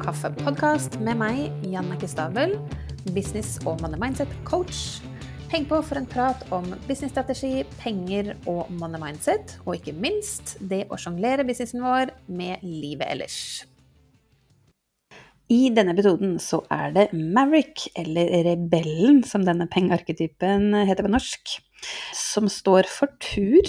[0.00, 2.56] kaffepodkast med meg, Jannicke Stabel,
[3.14, 5.00] business- og money mindset-coach.
[5.50, 10.84] Heng på for en prat om businessstrategi, penger og money mindset, og ikke minst det
[10.88, 13.40] å sjonglere businessen vår med livet ellers.
[15.50, 21.56] I denne episoden så er det Maverick, eller Rebellen som denne pengearketypen heter på norsk,
[22.14, 23.66] som står for tur.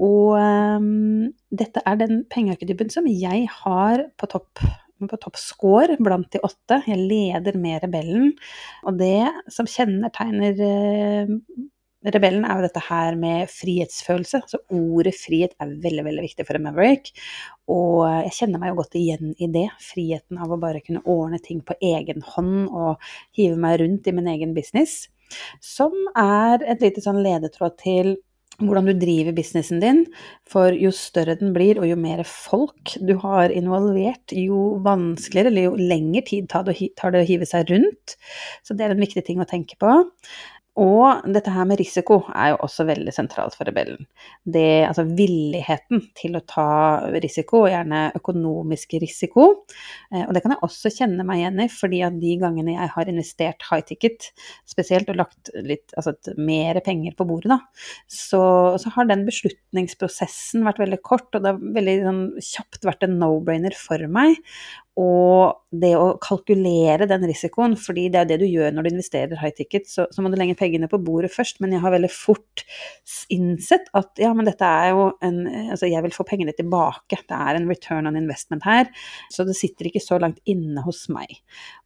[0.00, 4.64] Og um, dette er den pengearketypen som jeg har på topp
[5.10, 6.82] på topp score blant de åtte.
[6.88, 8.32] Jeg leder med Rebellen.
[8.86, 11.36] Og det som kjennetegner eh,
[12.02, 14.42] Rebellen, er jo dette her med frihetsfølelse.
[14.50, 17.12] Så ordet frihet er veldig, veldig viktig for en Maverick.
[17.70, 19.68] Og jeg kjenner meg jo godt igjen i det.
[19.92, 24.16] Friheten av å bare kunne ordne ting på egen hånd og hive meg rundt i
[24.16, 25.04] min egen business.
[25.62, 28.16] Som er et lite sånn ledetråd til
[28.68, 30.04] hvordan du driver businessen din.
[30.48, 35.68] For jo større den blir, og jo mer folk du har involvert, jo vanskeligere eller
[35.70, 38.16] jo lengre tid tar det å hive seg rundt.
[38.66, 40.00] Så det er en viktig ting å tenke på.
[40.80, 44.06] Og dette her med risiko er jo også veldig sentralt for rebellen.
[44.48, 46.68] Det, altså villigheten til å ta
[47.20, 49.48] risiko, og gjerne økonomisk risiko.
[50.08, 52.92] Eh, og det kan jeg også kjenne meg igjen i, fordi at de gangene jeg
[52.94, 54.30] har investert high ticket,
[54.68, 57.60] spesielt og lagt litt altså mer penger på bordet, da,
[58.08, 58.42] så,
[58.80, 63.18] så, har den beslutningsprosessen vært veldig kort, og det har veldig sånn, kjapt vært en
[63.20, 64.40] no-brainer for meg
[65.00, 69.40] og det å kalkulere den risikoen, fordi det er det du gjør når du investerer
[69.40, 71.62] high ticket, så, så, må du legge pengene på bordet først.
[71.64, 72.64] Men jeg har veldig fort
[73.32, 75.40] innsett at ja, men dette er jo en
[75.72, 77.16] Altså, jeg vil få pengene tilbake.
[77.28, 78.90] Det er en return on investment her.
[79.32, 81.40] Så det sitter ikke så langt inne hos meg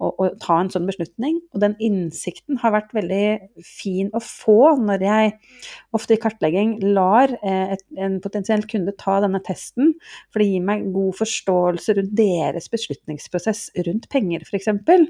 [0.00, 1.38] å, ta en sånn beslutning.
[1.54, 5.34] Og den innsikten har vært veldig fin å få når jeg
[5.96, 9.94] ofte i kartlegging lar eh, et, en potensiell kunde ta denne testen,
[10.32, 14.68] for det gir meg god forståelse rundt deres beslutningsprosess rundt penger, f.eks.
[14.86, 15.06] For,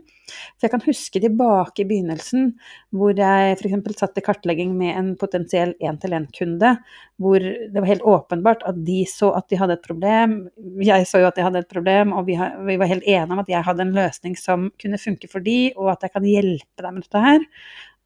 [0.62, 2.52] jeg kan huske tilbake i begynnelsen
[2.94, 3.98] hvor jeg f.eks.
[3.98, 6.76] satt i kartlegging med en potensiell én-til-én-kunde,
[7.20, 10.38] hvor det var helt åpenbart at de så at de hadde et problem,
[10.84, 13.50] jeg så jo at de hadde et problem, og vi var helt enige om at
[13.50, 16.94] jeg hadde en løsning som kunne funke for de, og at jeg kan hjelpe deg
[16.94, 17.48] med dette her.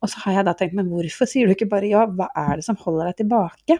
[0.05, 2.61] Og så har jeg da tenkt, men hvorfor sier du ikke bare ja, hva er
[2.61, 3.79] det som holder deg tilbake?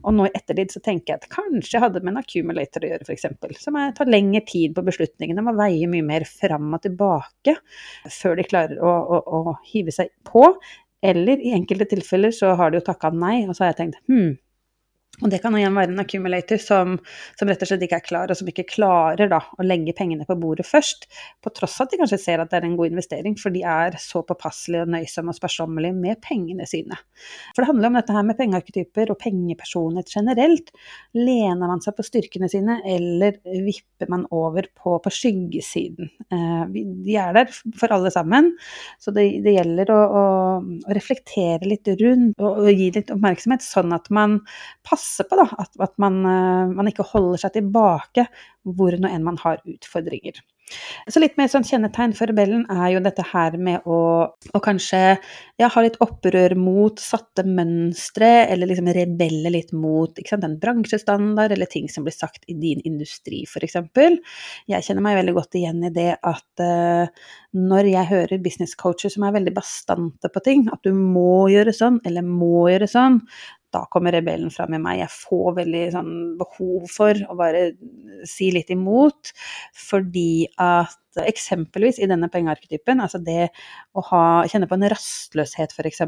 [0.00, 2.90] Og nå i ettertid så tenker jeg at kanskje jeg hadde med en accumulator å
[2.92, 3.26] gjøre, f.eks.
[3.60, 7.58] Som tar lengre tid på beslutningene, må veie mye mer fram og tilbake
[8.14, 10.46] før de klarer å, å, å hive seg på.
[11.04, 14.00] Eller i enkelte tilfeller så har de jo takka nei, og så har jeg tenkt
[14.10, 14.32] hm,
[15.18, 16.94] og det kan igjen være en accumulator som,
[17.38, 20.26] som, rett og slett ikke er klar, og som ikke klarer da, å legge pengene
[20.28, 21.08] på bordet først,
[21.42, 23.64] på tross av at de kanskje ser at det er en god investering, for de
[23.66, 26.98] er så påpasselige og nøysomme og sparsommelige med pengene sine.
[27.50, 30.70] For det handler om dette her med pengearketyper og pengepersonlighet generelt.
[31.18, 36.12] Lener man seg på styrkene sine, eller vipper man over på, på skyggesiden?
[36.30, 38.52] Eh, de er der for alle sammen,
[39.02, 40.24] så det, det gjelder å, å,
[40.62, 44.38] å, reflektere litt rundt og, og gi litt oppmerksomhet, sånn at man
[44.86, 48.26] passer passe på da, at, at man, eh, man, ikke holder seg tilbake
[48.68, 50.42] hvor nå enn man har utfordringer.
[51.08, 55.00] Så litt mer sånn kjennetegn for rebellen er jo dette her med å, å kanskje
[55.58, 61.54] ja, ha litt opprør mot satte mønstre, eller liksom rebelle litt mot sant, en bransjestandard,
[61.54, 63.78] eller ting som blir sagt i din industri, f.eks.
[64.68, 67.08] Jeg kjenner meg veldig godt igjen i det at uh,
[67.56, 71.72] når jeg hører business coacher som er veldig bastante på ting, at du må gjøre
[71.72, 73.22] sånn, eller må gjøre sånn,
[73.74, 75.02] da kommer rebellen fram i meg.
[75.02, 77.64] Jeg får veldig sånn behov for å bare
[78.28, 79.32] si litt imot,
[79.88, 83.48] fordi at eksempelvis i denne pengearketypen, altså det
[83.96, 86.02] å ha, kjenne på en rastløshet f.eks.,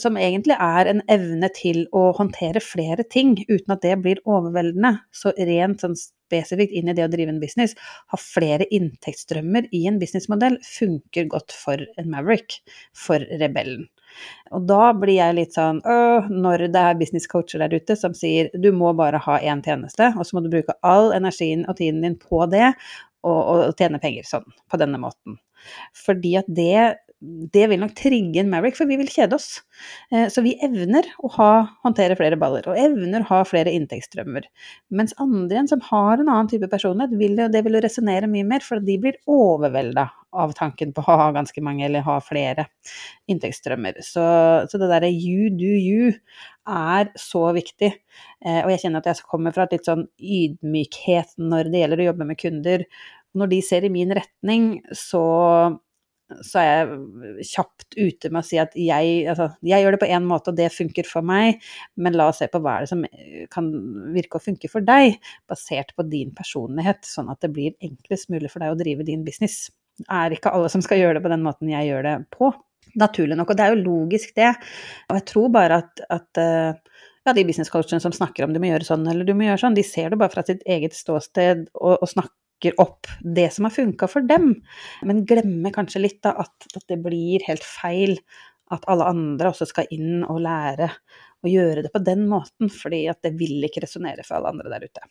[0.00, 4.96] som egentlig er en evne til å håndtere flere ting uten at det blir overveldende,
[5.14, 7.76] så rent sånn spesifikt inn i det å drive en business,
[8.12, 12.60] ha flere inntektsstrømmer i en businessmodell funker godt for en Maverick,
[12.96, 13.86] for rebellen.
[14.54, 18.50] Og da blir jeg litt sånn øh, når det er businesscoacher der ute som sier
[18.54, 22.04] du må bare ha én tjeneste, og så må du bruke all energien og tiden
[22.04, 22.74] din på det,
[23.24, 25.40] og, og tjene penger sånn, på denne måten.
[25.96, 29.62] Fordi at det det vil nok trigge en Maverick, for vi vil kjede oss.
[30.12, 31.50] Eh, så vi evner å ha,
[31.86, 34.46] håndtere flere baller, og evner å ha flere inntektsstrømmer.
[34.94, 38.46] Mens andre igjen, som har en annen type personlighet, vil det, det vil resonnere mye
[38.48, 42.66] mer, for de blir overvelda av tanken på å ha ganske mange, eller ha flere
[43.30, 44.02] inntektsstrømmer.
[44.04, 44.24] Så,
[44.68, 46.12] så det derre you do you
[46.68, 47.92] er så viktig.
[48.44, 52.04] Eh, og jeg kjenner at jeg kommer fra et litt sånn ydmykhet når det gjelder
[52.04, 52.86] å jobbe med kunder.
[53.34, 55.24] Når de ser i min retning, så
[56.44, 60.08] så er jeg kjapt ute med å si at jeg, altså, jeg gjør det på
[60.16, 61.60] én måte, og det funker for meg,
[62.00, 63.04] men la oss se på hva er det som
[63.52, 63.70] kan
[64.14, 65.18] virke og funke for deg,
[65.50, 69.24] basert på din personlighet, sånn at det blir enklest mulig for deg å drive din
[69.26, 69.66] business.
[70.00, 72.50] Det er ikke alle som skal gjøre det på den måten jeg gjør det på.
[73.00, 74.54] Naturlig nok, og det er jo logisk, det.
[75.10, 78.70] Og jeg tror bare at, at eh, ja, de businesscoachene som snakker om du må
[78.72, 81.68] gjøre sånn eller du må gjøre sånn, de ser det bare fra sitt eget ståsted
[81.74, 82.36] og, og snakker
[82.80, 84.54] opp det som har funka for dem,
[85.04, 88.16] men glemmer kanskje litt da at, at, det blir helt feil
[88.72, 90.88] at alle andre også skal inn og lære
[91.44, 94.72] å gjøre det på den måten, fordi at det vil ikke resonnere for alle andre
[94.72, 95.04] der ute.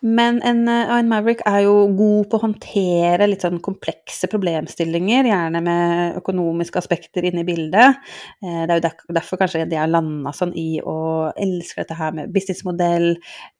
[0.00, 5.26] Men en, eh, en, Maverick er jo god på å håndtere litt sånn komplekse problemstillinger,
[5.26, 7.98] gjerne med økonomiske aspekter inne i bildet.
[8.38, 12.14] Eh, det er jo derfor kanskje de har landa sånn i å elske dette her
[12.14, 13.16] med businessmodell,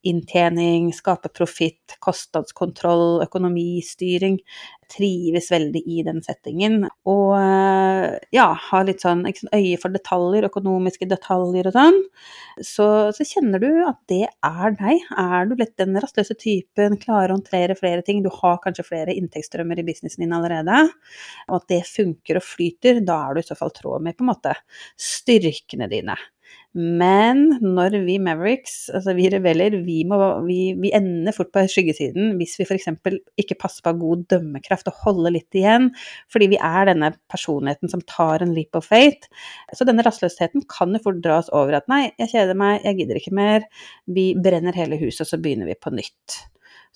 [0.06, 4.38] inntjening, skape profitt, kostnadskontroll, økonomistyring
[4.88, 6.82] trives veldig i den settingen.
[7.08, 12.00] Og eh, ja, har litt sånn sant, øye for detaljer, økonomiske detaljer og sånn.
[12.58, 15.04] Så, så, kjenner du at det er deg.
[15.20, 19.14] Er du litt den rastløse typen, klarer å håndtere flere ting, du har kanskje flere
[19.14, 20.80] inntektsstrømmer i businessen din allerede,
[21.48, 24.26] og at det funker og flyter, da er du i så fall tråd med på
[24.26, 24.56] en måte
[24.98, 26.16] styrkene dine.
[26.76, 32.34] Men når vi Mavericks, altså vi rebeller, vi, må, vi, vi ender fort på skyggesiden
[32.36, 32.90] hvis vi f.eks.
[33.40, 35.88] ikke passer på god dømmekraft og holder litt igjen,
[36.30, 39.30] fordi vi er denne personligheten som tar en leap of faith.
[39.72, 43.00] Så denne rastløsheten kan jo fort dra oss over at nei, jeg kjeder meg, jeg
[43.00, 43.66] gidder ikke mer,
[44.04, 46.42] vi brenner hele huset, og så begynner vi på nytt.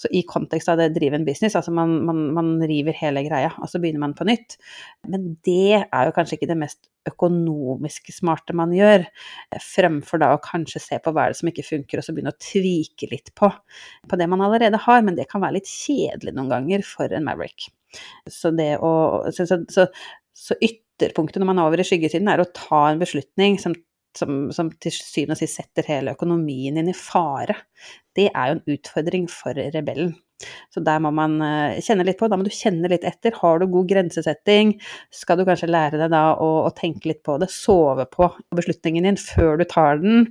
[0.03, 3.53] Så i kontekst av det drive en business, altså man, man, man, river hele greia,
[3.63, 4.57] og så begynner man på nytt.
[5.07, 9.07] Men det er jo kanskje ikke det mest økonomisk smarte man gjør,
[9.63, 12.35] fremfor da å kanskje se på hva er det som ikke funker, og så begynne
[12.35, 13.51] å tvike litt på,
[14.11, 15.07] på det man allerede har.
[15.07, 17.71] Men det kan være litt kjedelig noen ganger for en Maverick.
[18.31, 18.93] Så det å
[19.37, 19.87] så, så,
[20.35, 23.77] så, ytterpunktet når man er over i skyggesiden, er å ta en beslutning som
[24.19, 27.57] som, som, til syvende og sist setter hele økonomien din i fare,
[28.19, 30.15] det er jo en utfordring for rebellen.
[30.73, 33.35] Så der må man eh, kjenne litt på, da må du kjenne litt etter.
[33.39, 34.75] Har du god grensesetting,
[35.15, 39.07] skal du kanskje lære deg da å, å tenke litt på det, sove på beslutningen
[39.09, 40.31] din før du tar den.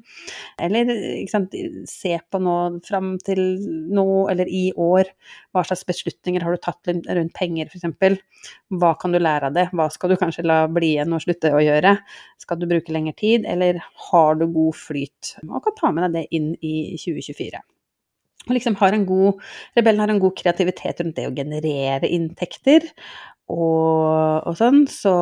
[0.62, 0.92] Eller
[1.32, 1.56] sant,
[1.90, 2.58] se på nå
[2.88, 3.42] fram til
[3.92, 5.12] nå eller i år,
[5.52, 8.20] hva slags beslutninger har du tatt rundt penger f.eks.
[8.82, 11.54] Hva kan du lære av det, hva skal du kanskje la bli igjen og slutte
[11.54, 11.98] å gjøre?
[12.42, 15.36] Skal du bruke lengre tid, eller har du god flyt?
[15.48, 17.62] Og kan ta med deg det inn i 2024
[18.48, 19.42] og liksom har en god
[19.78, 22.88] Rebellen har en god kreativitet rundt det å generere inntekter.
[23.52, 25.14] Og, og sånn, så,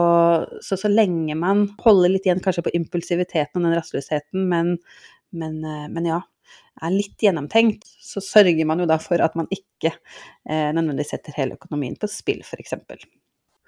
[0.61, 4.75] så, så lenge man holder litt igjen kanskje på impulsiviteten og den rastløsheten, men,
[5.33, 6.19] men, eh, men, ja,
[6.83, 11.39] er litt gjennomtenkt, så sørger man jo da for at man ikke eh, nødvendigvis setter
[11.39, 12.77] hele økonomien på spill, f.eks.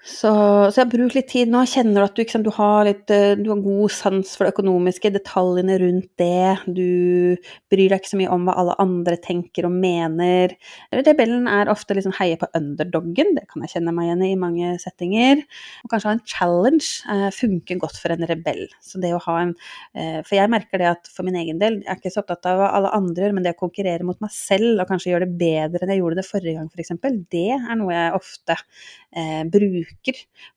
[0.02, 0.30] Så,
[0.74, 1.60] så jeg bruker litt tid nå.
[1.70, 4.56] Kjenner du at du, sant, du, har litt, eh, du, har god sans for det
[4.56, 6.56] økonomiske, detaljene rundt det.
[6.66, 7.38] Du
[7.70, 10.56] bryr deg ikke så mye om hva alle andre tenker og mener.
[10.90, 14.40] Rebellen er ofte liksom heier på underdoggen, det kan jeg kjenne meg igjen i i
[14.40, 15.44] mange settinger.
[15.84, 18.64] Og kanskje ha en challenge eh, funker godt for en rebell.
[18.82, 19.54] Så det å ha en
[19.94, 22.50] eh, For jeg merker det at for min egen del, jeg er ikke så opptatt
[22.50, 25.30] av hva alle andre gjør, men det å konkurrere mot meg selv og kanskje gjøre
[25.30, 26.94] det bedre enn jeg gjorde det forrige gang, f.eks.,
[27.32, 29.91] det er noe jeg ofte eh, bruker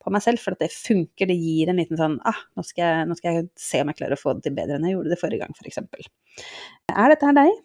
[0.02, 1.30] på meg selv, for at det funker.
[1.30, 4.00] Det gir en liten sånn ah, nå skal, jeg, nå skal jeg se om jeg
[4.00, 6.10] klarer å få det til bedre enn jeg gjorde det forrige gang, f.eks.
[6.94, 7.62] Er dette her deg?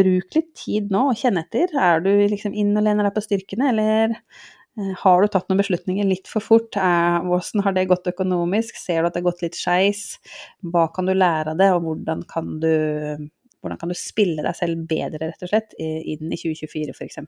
[0.00, 1.72] Bruk litt tid nå og kjenn etter.
[1.74, 5.62] Er du liksom inn og lener deg på styrkene, eller eh, har du tatt noen
[5.62, 6.78] beslutninger litt for fort?
[6.78, 8.78] Hvordan har det gått økonomisk?
[8.80, 10.06] Ser du at det har gått litt skeis?
[10.62, 12.72] Hva kan du lære av det, og hvordan kan du
[13.60, 17.20] hvordan kan du spille deg selv bedre, rett og slett, inn i 2024 f.eks.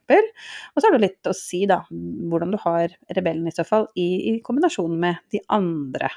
[0.73, 3.87] Og så har du litt å si, da, hvordan du har rebellen i så fall,
[3.99, 6.09] i, i kombinasjon med de andre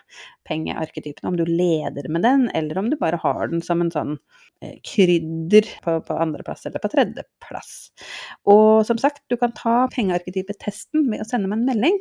[0.47, 1.31] pengearketypene.
[1.31, 4.15] Om du leder med den, eller om du bare har den som en sånn
[4.63, 7.73] eh, krydder på, på andreplass eller på tredjeplass.
[8.53, 12.01] Og som sagt, du kan ta pengearketypetesten med å sende meg en melding,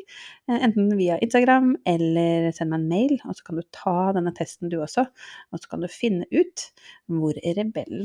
[0.50, 4.34] eh, enten via Instagram eller sende meg en mail, og så kan du ta denne
[4.38, 5.08] testen du også,
[5.52, 6.70] og så kan du finne ut
[7.12, 8.05] hvor rebellen